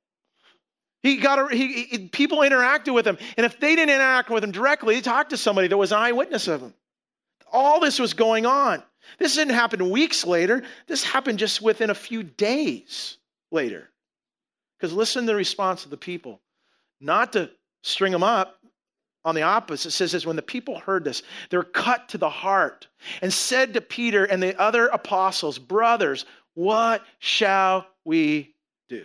[1.02, 4.52] He got he, he, people interacted with him, and if they didn't interact with him
[4.52, 6.72] directly, they talked to somebody that was an eyewitness of him.
[7.52, 8.82] All this was going on.
[9.18, 10.64] This didn't happen weeks later.
[10.86, 13.18] This happened just within a few days
[13.52, 13.90] later.
[14.78, 16.40] Because listen to the response of the people.
[17.00, 17.50] Not to
[17.82, 18.58] string them up,
[19.24, 22.18] on the opposite, it says this when the people heard this, they were cut to
[22.18, 22.88] the heart
[23.22, 28.54] and said to Peter and the other apostles, Brothers, what shall we
[28.88, 29.04] do?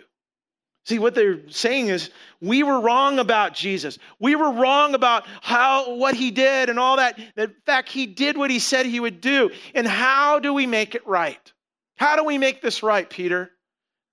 [0.84, 3.98] See, what they're saying is, we were wrong about Jesus.
[4.18, 7.18] We were wrong about how what he did and all that.
[7.36, 9.50] In fact, he did what he said he would do.
[9.74, 11.52] And how do we make it right?
[11.96, 13.50] How do we make this right, Peter?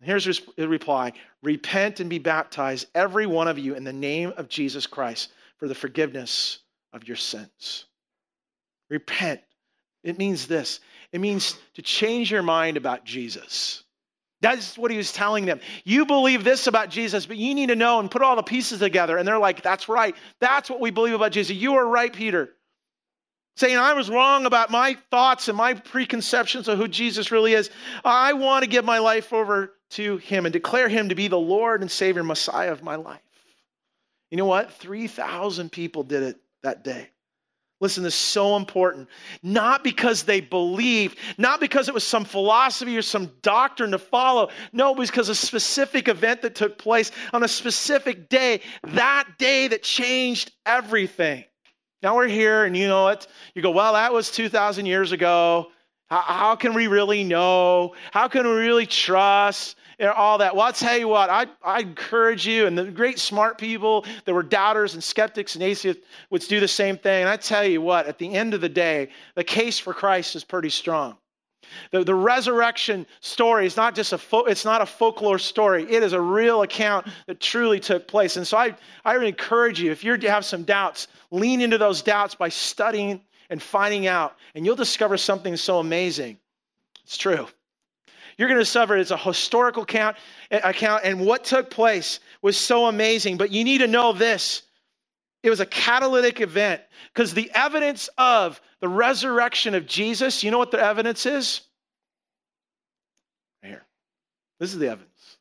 [0.01, 1.13] Here's his reply
[1.47, 5.69] Repent and be baptized, every one of you, in the name of Jesus Christ for
[5.69, 6.59] the forgiveness
[6.91, 7.85] of your sins.
[8.89, 9.39] Repent.
[10.03, 10.81] It means this
[11.13, 13.85] it means to change your mind about Jesus.
[14.41, 15.61] That's what he was telling them.
[15.85, 18.79] You believe this about Jesus, but you need to know and put all the pieces
[18.79, 19.17] together.
[19.17, 20.17] And they're like, that's right.
[20.41, 21.55] That's what we believe about Jesus.
[21.55, 22.49] You are right, Peter.
[23.55, 27.69] Saying I was wrong about my thoughts and my preconceptions of who Jesus really is.
[28.03, 31.39] I want to give my life over to him and declare him to be the
[31.39, 33.21] Lord and Savior, Messiah of my life.
[34.29, 34.73] You know what?
[34.73, 37.09] 3,000 people did it that day.
[37.79, 39.07] Listen, this is so important.
[39.43, 44.49] Not because they believed, not because it was some philosophy or some doctrine to follow.
[44.73, 49.27] No, it was because a specific event that took place on a specific day, that
[49.37, 51.43] day that changed everything.
[52.01, 53.27] Now we're here, and you know it.
[53.53, 55.71] You go, well, that was 2,000 years ago.
[56.09, 57.93] How, how, can we really know?
[58.11, 59.75] How can we really trust?
[59.99, 60.55] and all that.
[60.55, 64.33] Well, I'll tell you what, I, I encourage you, and the great smart people that
[64.33, 67.21] were doubters and skeptics and atheists would do the same thing.
[67.21, 70.35] And I tell you what, at the end of the day, the case for Christ
[70.35, 71.17] is pretty strong.
[71.91, 75.83] The, the resurrection story is not just a fo- it's not a folklore story.
[75.83, 78.37] It is a real account that truly took place.
[78.37, 82.35] And so I, I encourage you, if you have some doubts, lean into those doubts
[82.35, 86.37] by studying and finding out, and you'll discover something so amazing.
[87.03, 87.47] It's true.
[88.37, 90.17] You're going to discover it's a historical account,
[90.51, 93.37] eh, account, and what took place was so amazing.
[93.37, 94.61] But you need to know this
[95.43, 96.81] it was a catalytic event
[97.13, 101.61] because the evidence of the resurrection of Jesus, you know what the evidence is?
[103.63, 103.85] Right here.
[104.59, 105.37] This is the evidence.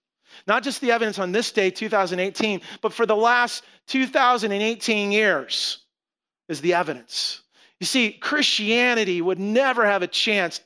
[0.46, 5.78] Not just the evidence on this day, 2018, but for the last 2018 years
[6.48, 7.42] is the evidence.
[7.80, 10.60] You see, Christianity would never have a chance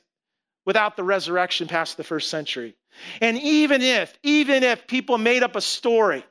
[0.65, 2.75] without the resurrection past the first century.
[3.19, 6.23] And even if, even if people made up a story,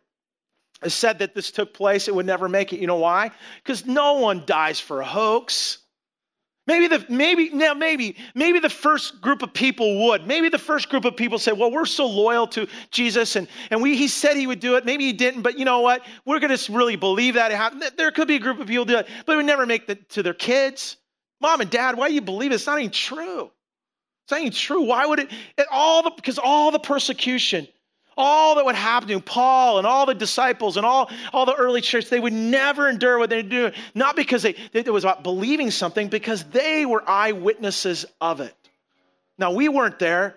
[0.82, 2.80] and said that this took place, it would never make it.
[2.80, 3.32] You know why?
[3.62, 5.78] Because no one dies for a hoax.
[6.70, 10.24] Maybe the maybe now maybe maybe the first group of people would.
[10.24, 13.82] Maybe the first group of people say, "Well, we're so loyal to Jesus, and and
[13.82, 14.84] we he said he would do it.
[14.84, 16.02] Maybe he didn't, but you know what?
[16.24, 17.82] We're going to really believe that it happened.
[17.96, 20.22] There could be a group of people do it, but would never make it to
[20.22, 20.96] their kids.
[21.40, 22.54] Mom and dad, why do you believe it?
[22.54, 23.50] It's not even true.
[24.22, 24.82] It's not even true.
[24.82, 25.28] Why would it
[25.72, 27.66] all the because all the persecution,
[28.16, 31.80] all that would happen to Paul and all the disciples and all, all the early
[31.80, 33.70] church, they would never endure what they do.
[33.94, 38.54] Not because they, it was about believing something, because they were eyewitnesses of it.
[39.38, 40.36] Now we weren't there,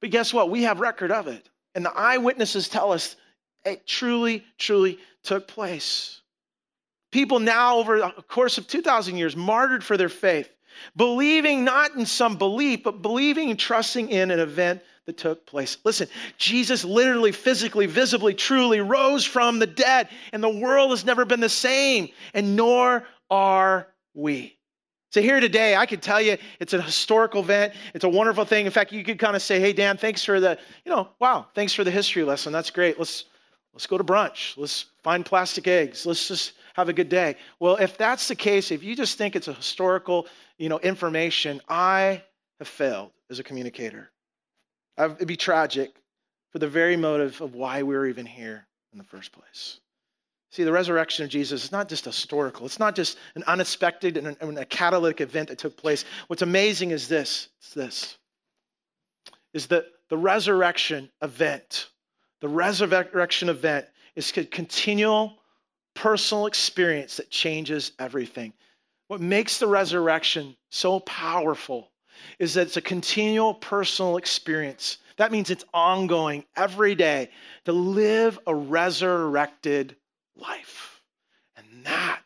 [0.00, 0.50] but guess what?
[0.50, 1.48] We have record of it.
[1.74, 3.16] And the eyewitnesses tell us
[3.64, 6.20] it truly, truly took place.
[7.10, 10.52] People now, over the course of 2,000 years, martyred for their faith,
[10.96, 15.78] believing not in some belief, but believing and trusting in an event that took place.
[15.84, 21.24] Listen, Jesus literally, physically, visibly, truly rose from the dead, and the world has never
[21.24, 24.56] been the same, and nor are we.
[25.10, 27.74] So, here today, I could tell you it's a historical event.
[27.92, 28.64] It's a wonderful thing.
[28.64, 31.46] In fact, you could kind of say, hey, Dan, thanks for the, you know, wow,
[31.54, 32.52] thanks for the history lesson.
[32.52, 32.98] That's great.
[32.98, 33.24] Let's,
[33.74, 34.56] let's go to brunch.
[34.56, 36.06] Let's find plastic eggs.
[36.06, 37.36] Let's just have a good day.
[37.60, 41.60] Well, if that's the case, if you just think it's a historical, you know, information,
[41.68, 42.22] I
[42.58, 44.11] have failed as a communicator.
[44.98, 45.94] It'd be tragic
[46.50, 49.80] for the very motive of why we're even here in the first place.
[50.50, 52.66] See, the resurrection of Jesus is not just historical.
[52.66, 56.04] It's not just an unexpected and a catalytic event that took place.
[56.26, 58.18] What's amazing is this, it's this,
[59.54, 61.88] is that the resurrection event,
[62.42, 65.38] the resurrection event is a continual
[65.94, 68.52] personal experience that changes everything.
[69.08, 71.91] What makes the resurrection so powerful
[72.38, 74.98] is that it's a continual personal experience.
[75.16, 77.30] That means it's ongoing every day
[77.64, 79.96] to live a resurrected
[80.36, 81.02] life.
[81.56, 82.20] And that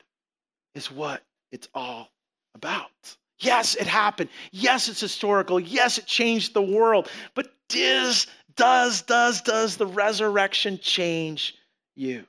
[0.75, 1.23] is what
[1.53, 2.09] it's all
[2.55, 2.91] about.
[3.39, 4.31] Yes, it happened.
[4.51, 5.61] Yes, it's historical.
[5.61, 7.11] Yes, it changed the world.
[7.35, 11.55] But does, does, does, does the resurrection change
[11.95, 12.25] you?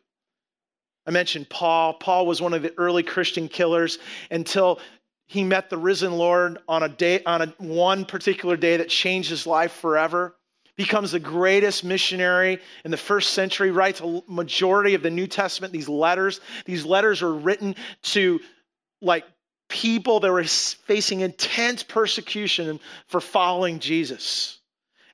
[1.05, 1.93] I mentioned Paul.
[1.93, 3.97] Paul was one of the early Christian killers
[4.29, 4.79] until
[5.27, 9.29] he met the risen Lord on a day, on a one particular day that changed
[9.29, 10.35] his life forever
[10.77, 15.73] becomes the greatest missionary in the first century, writes a majority of the New Testament,
[15.73, 16.39] these letters.
[16.65, 18.39] These letters were written to
[19.01, 19.25] like
[19.69, 24.59] people that were facing intense persecution for following Jesus.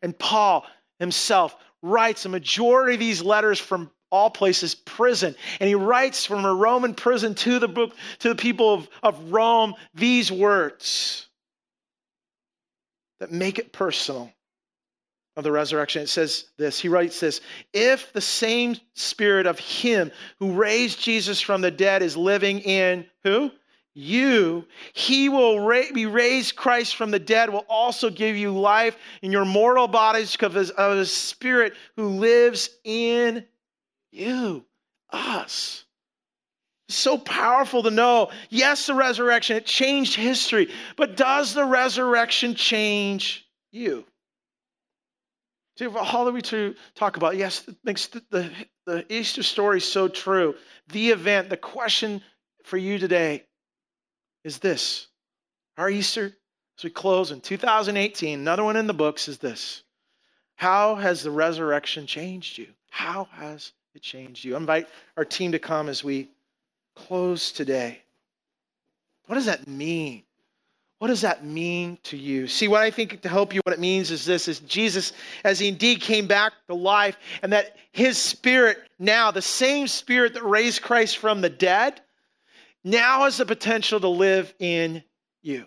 [0.02, 0.66] And Paul
[1.00, 6.46] himself writes a majority of these letters from all places prison and he writes from
[6.46, 11.28] a roman prison to the book to the people of, of rome these words
[13.20, 14.32] that make it personal
[15.36, 16.04] of the resurrection.
[16.04, 16.80] It says this.
[16.80, 17.42] He writes this
[17.74, 23.06] If the same spirit of him who raised Jesus from the dead is living in
[23.24, 23.52] who?
[23.96, 28.98] You, he will ra- be raised Christ from the dead, will also give you life
[29.22, 33.46] in your mortal bodies because of his spirit who lives in
[34.14, 34.66] you,
[35.12, 35.86] us.
[36.90, 38.30] so powerful to know.
[38.50, 44.06] Yes, the resurrection, it changed history, but does the resurrection change you?
[45.78, 48.52] See, all that we to talk about, yes, makes the, the,
[48.86, 50.54] the Easter story so true.
[50.90, 52.22] The event, the question
[52.64, 53.44] for you today
[54.44, 55.08] is this.
[55.78, 56.26] Our Easter,
[56.78, 59.84] as we close in 2018, another one in the books is this.
[60.56, 62.68] How has the resurrection changed you?
[62.92, 64.56] How has it changed you?
[64.56, 66.30] I invite our team to come as we
[66.96, 68.00] close today.
[69.28, 70.24] What does that mean?
[71.00, 72.48] What does that mean to you?
[72.48, 75.12] See, what I think to help you, what it means is this is Jesus,
[75.44, 80.34] as he indeed came back to life, and that his spirit now, the same spirit
[80.36, 82.00] that raised Christ from the dead,
[82.84, 85.04] now has the potential to live in
[85.42, 85.66] you.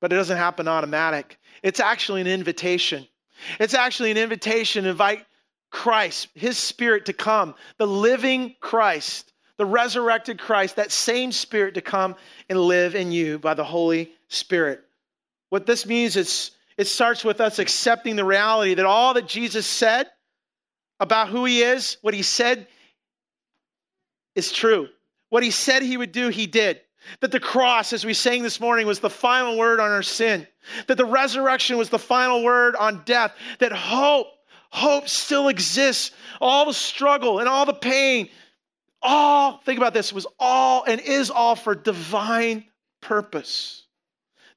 [0.00, 1.38] But it doesn't happen automatic.
[1.62, 3.06] It's actually an invitation.
[3.58, 5.24] It's actually an invitation to invite
[5.74, 11.80] Christ, his spirit to come, the living Christ, the resurrected Christ, that same spirit to
[11.80, 12.14] come
[12.48, 14.80] and live in you by the Holy Spirit.
[15.50, 19.66] What this means is it starts with us accepting the reality that all that Jesus
[19.66, 20.06] said
[21.00, 22.68] about who he is, what he said
[24.36, 24.88] is true.
[25.28, 26.80] What he said he would do, he did.
[27.18, 30.46] That the cross, as we sang this morning, was the final word on our sin.
[30.86, 33.34] That the resurrection was the final word on death.
[33.58, 34.28] That hope,
[34.74, 36.10] hope still exists.
[36.40, 38.28] All the struggle and all the pain,
[39.00, 42.64] all, think about this, was all and is all for divine
[43.00, 43.84] purpose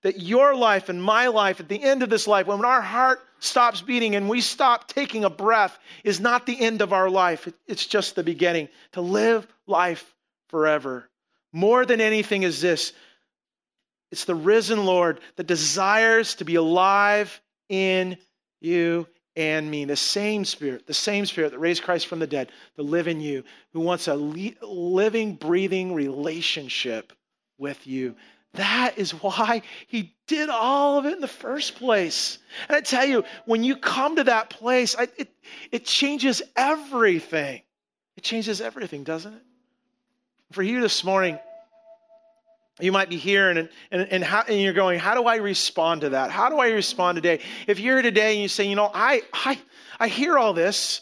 [0.02, 3.20] that your life and my life at the end of this life, when our heart
[3.40, 7.48] stops beating and we stop taking a breath, is not the end of our life.
[7.68, 8.70] It's just the beginning.
[8.94, 10.16] To live life
[10.50, 11.10] forever.
[11.52, 12.94] More than anything is this
[14.12, 18.18] it's the risen Lord that desires to be alive in
[18.62, 19.86] you and me.
[19.86, 23.22] The same Spirit, the same Spirit that raised Christ from the dead to live in
[23.22, 27.14] you, who wants a living, breathing relationship
[27.58, 28.16] with you.
[28.54, 32.40] That is why he did all of it in the first place.
[32.68, 35.30] And I tell you, when you come to that place, I, it,
[35.72, 37.62] it changes everything.
[38.16, 39.44] It changes everything, doesn't it?
[40.52, 41.38] For you this morning,
[42.80, 46.02] you might be here and, and, and, how, and you're going, how do I respond
[46.02, 46.30] to that?
[46.30, 47.40] How do I respond today?
[47.66, 49.60] If you're here today and you say, you know, I, I,
[50.00, 51.02] I hear all this,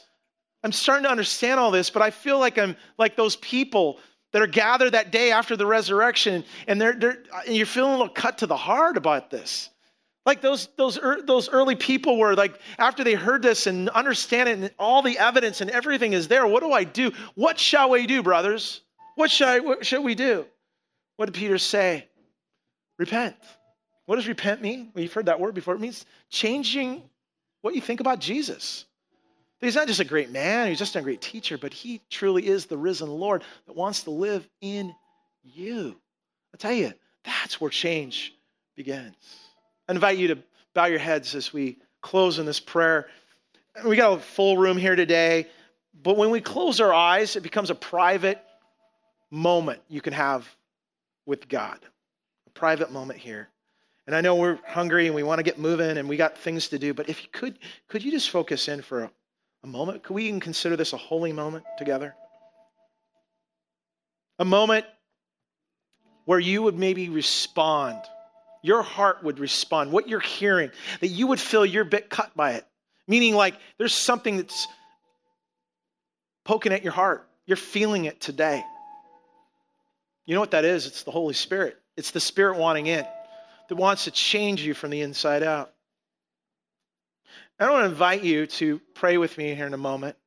[0.64, 4.00] I'm starting to understand all this, but I feel like I'm like those people
[4.32, 7.98] that are gathered that day after the resurrection, and they're, they're and you're feeling a
[7.98, 9.70] little cut to the heart about this.
[10.26, 14.58] Like those, those, those early people were like, after they heard this and understand it,
[14.58, 17.12] and all the evidence and everything is there, what do I do?
[17.36, 18.82] What shall we do, brothers?
[19.16, 20.46] What shall, I, what shall we do?
[21.18, 22.08] What did Peter say?
[22.98, 23.36] Repent.
[24.06, 24.92] What does repent mean?
[24.94, 25.76] Well, you've heard that word before.
[25.76, 27.02] It means changing
[27.62, 28.86] what you think about Jesus.
[29.60, 32.66] He's not just a great man, he's just a great teacher, but he truly is
[32.66, 34.94] the risen Lord that wants to live in
[35.44, 35.96] you.
[36.54, 36.94] I tell you,
[37.24, 38.34] that's where change
[38.76, 39.16] begins.
[39.88, 40.38] I invite you to
[40.74, 43.08] bow your heads as we close in this prayer.
[43.84, 45.48] We got a full room here today,
[46.04, 48.42] but when we close our eyes, it becomes a private
[49.32, 50.48] moment you can have
[51.26, 51.80] with God.
[52.48, 53.50] A private moment here.
[54.08, 56.70] And I know we're hungry and we want to get moving and we got things
[56.70, 57.58] to do, but if you could,
[57.88, 59.12] could you just focus in for a,
[59.64, 60.04] a moment?
[60.04, 62.16] Could we even consider this a holy moment together?
[64.38, 64.86] A moment
[66.26, 68.00] where you would maybe respond
[68.66, 72.54] your heart would respond, what you're hearing, that you would feel you're bit cut by
[72.54, 72.66] it.
[73.08, 74.68] Meaning, like, there's something that's
[76.44, 77.30] poking at your heart.
[77.46, 78.64] You're feeling it today.
[80.26, 80.88] You know what that is?
[80.88, 81.78] It's the Holy Spirit.
[81.98, 83.06] It's the Spirit wanting in,
[83.70, 85.72] that wants to change you from the inside out.
[87.60, 90.18] I want to invite you to pray with me here in a moment.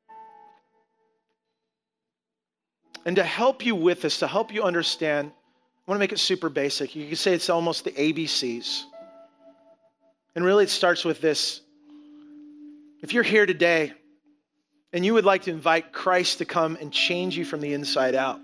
[3.04, 5.32] And to help you with this, to help you understand
[5.88, 6.94] I want to make it super basic.
[6.94, 8.82] You could say it's almost the ABCs.
[10.34, 11.62] And really, it starts with this.
[13.00, 13.94] If you're here today
[14.92, 18.14] and you would like to invite Christ to come and change you from the inside
[18.14, 18.38] out,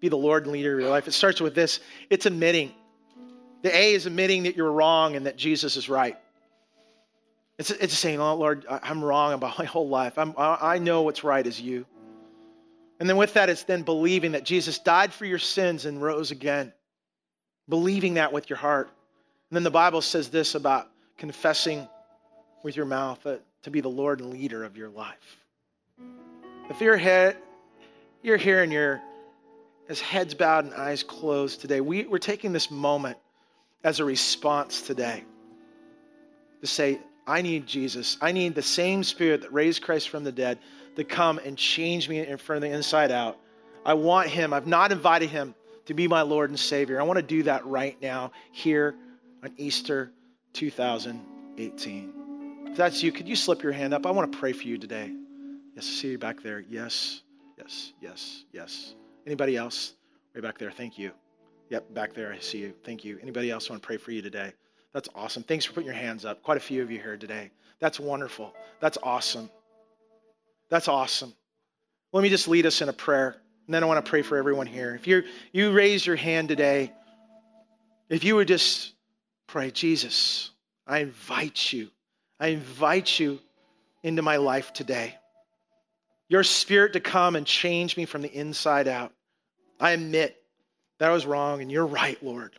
[0.00, 1.80] be the Lord and leader of your life, it starts with this
[2.10, 2.72] it's admitting.
[3.62, 6.18] The A is admitting that you're wrong and that Jesus is right.
[7.58, 10.18] It's, it's saying, Oh, Lord, I'm wrong about my whole life.
[10.18, 11.86] I'm, I know what's right is you.
[13.00, 16.30] And then with that, it's then believing that Jesus died for your sins and rose
[16.30, 16.72] again.
[17.68, 18.90] Believing that with your heart.
[19.50, 21.88] And then the Bible says this about confessing
[22.62, 23.26] with your mouth
[23.62, 25.44] to be the Lord and leader of your life.
[26.70, 27.36] If you're, head,
[28.22, 29.02] you're here and you're
[29.88, 33.18] as heads bowed and eyes closed today, we, we're taking this moment
[33.82, 35.24] as a response today
[36.60, 38.18] to say, I need Jesus.
[38.20, 40.58] I need the same spirit that raised Christ from the dead
[40.96, 43.38] to come and change me from the inside out.
[43.84, 44.52] I want him.
[44.52, 45.54] I've not invited him
[45.86, 47.00] to be my Lord and Savior.
[47.00, 48.94] I want to do that right now here
[49.42, 50.10] on Easter
[50.54, 52.66] 2018.
[52.68, 54.06] If that's you, could you slip your hand up?
[54.06, 55.12] I want to pray for you today.
[55.74, 56.64] Yes, I see you back there.
[56.68, 57.20] Yes,
[57.58, 58.94] yes, yes, yes.
[59.26, 59.94] Anybody else?
[60.34, 60.70] Way back there.
[60.70, 61.12] Thank you.
[61.70, 62.32] Yep, back there.
[62.32, 62.74] I see you.
[62.84, 63.18] Thank you.
[63.22, 64.52] Anybody else want to pray for you today?
[64.92, 65.42] That's awesome.
[65.42, 66.42] Thanks for putting your hands up.
[66.42, 67.50] Quite a few of you here today.
[67.80, 68.54] That's wonderful.
[68.80, 69.50] That's awesome.
[70.68, 71.34] That's awesome.
[72.12, 73.36] Let me just lead us in a prayer.
[73.66, 74.94] And then I want to pray for everyone here.
[74.94, 76.92] If you you raise your hand today,
[78.08, 78.92] if you would just
[79.46, 80.50] pray, Jesus,
[80.86, 81.90] I invite you.
[82.38, 83.40] I invite you
[84.02, 85.16] into my life today.
[86.34, 89.12] Your spirit to come and change me from the inside out.
[89.78, 90.36] I admit
[90.98, 92.58] that I was wrong and you're right, Lord.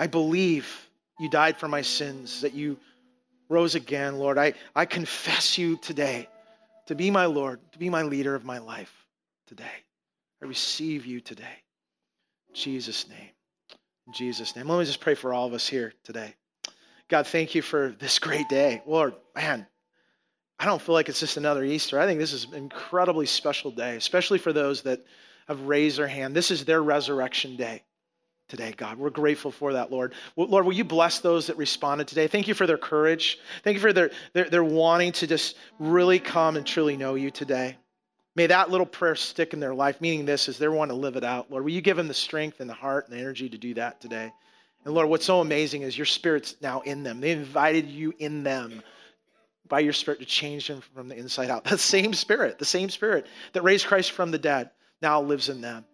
[0.00, 0.66] I believe
[1.20, 2.76] you died for my sins, that you
[3.48, 4.36] rose again, Lord.
[4.36, 6.28] I, I confess you today
[6.86, 8.92] to be my Lord, to be my leader of my life
[9.46, 9.84] today.
[10.42, 11.62] I receive you today.
[12.48, 13.30] In Jesus' name.
[14.08, 14.66] In Jesus' name.
[14.66, 16.34] Let me just pray for all of us here today.
[17.06, 18.82] God, thank you for this great day.
[18.86, 19.68] Lord, man,
[20.58, 21.98] I don't feel like it's just another Easter.
[21.98, 25.04] I think this is an incredibly special day, especially for those that
[25.48, 26.34] have raised their hand.
[26.34, 27.82] This is their resurrection day
[28.48, 28.98] today, God.
[28.98, 30.14] We're grateful for that, Lord.
[30.36, 32.28] Lord, will you bless those that responded today?
[32.28, 33.38] Thank you for their courage.
[33.62, 37.30] Thank you for their, their, their wanting to just really come and truly know you
[37.30, 37.76] today.
[38.36, 41.16] May that little prayer stick in their life, meaning this is they want to live
[41.16, 41.50] it out.
[41.50, 43.74] Lord, will you give them the strength and the heart and the energy to do
[43.74, 44.32] that today?
[44.84, 47.20] And Lord, what's so amazing is your spirit's now in them.
[47.20, 48.82] They invited you in them
[49.68, 51.64] by your spirit to change them from the inside out.
[51.74, 55.60] The same spirit, the same spirit that raised Christ from the dead now lives in
[55.60, 55.84] them.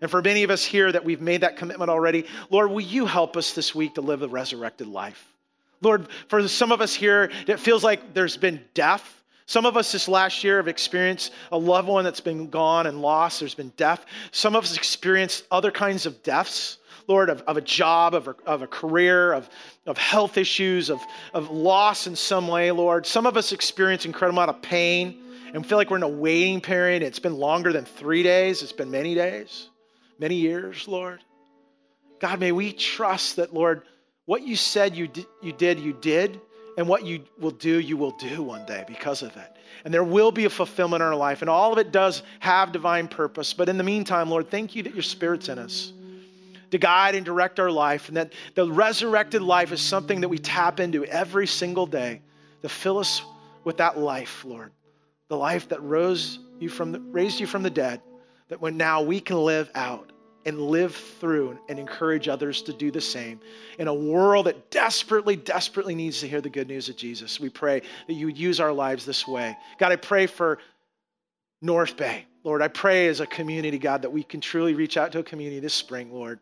[0.00, 3.06] And for many of us here that we've made that commitment already, Lord, will you
[3.06, 5.34] help us this week to live a resurrected life?
[5.80, 9.22] Lord, for some of us here, it feels like there's been death.
[9.46, 13.02] Some of us this last year have experienced a loved one that's been gone and
[13.02, 13.40] lost.
[13.40, 14.04] There's been death.
[14.30, 18.36] Some of us experienced other kinds of deaths, Lord, of, of a job, of a,
[18.46, 19.48] of a career, of,
[19.86, 21.00] of health issues, of,
[21.32, 23.06] of loss in some way, Lord.
[23.06, 25.20] Some of us experience incredible amount of pain
[25.52, 27.02] and feel like we're in a waiting period.
[27.02, 29.68] It's been longer than three days, it's been many days
[30.18, 31.20] many years, Lord.
[32.20, 33.82] God, may we trust that, Lord,
[34.24, 36.40] what you said you, di- you did, you did,
[36.76, 39.56] And what you will do, you will do one day because of it.
[39.84, 41.40] And there will be a fulfillment in our life.
[41.40, 43.54] And all of it does have divine purpose.
[43.54, 45.92] But in the meantime, Lord, thank you that your Spirit's in us
[46.74, 48.08] to guide and direct our life.
[48.08, 52.20] And that the resurrected life is something that we tap into every single day
[52.62, 53.22] to fill us
[53.62, 54.72] with that life, Lord.
[55.28, 58.02] The life that rose you from the, raised you from the dead,
[58.48, 60.10] that when now we can live out
[60.46, 63.38] and live through and encourage others to do the same
[63.78, 67.38] in a world that desperately, desperately needs to hear the good news of Jesus.
[67.38, 69.56] We pray that you would use our lives this way.
[69.78, 70.58] God, I pray for
[71.62, 72.26] North Bay.
[72.42, 75.22] Lord, I pray as a community, God, that we can truly reach out to a
[75.22, 76.40] community this spring, Lord,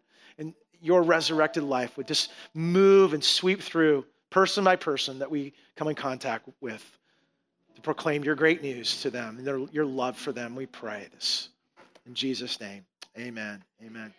[0.83, 5.89] your resurrected life would just move and sweep through person by person that we come
[5.89, 6.99] in contact with
[7.77, 10.57] to proclaim your great news to them and their, your love for them.
[10.57, 11.49] We pray this.
[12.07, 12.85] In Jesus' name,
[13.17, 13.63] amen.
[13.85, 14.13] Amen.